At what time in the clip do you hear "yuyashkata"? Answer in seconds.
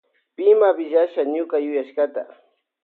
1.63-2.21